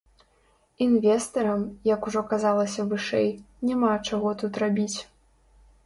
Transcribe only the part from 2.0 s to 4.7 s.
ужо казалася вышэй, няма чаго тут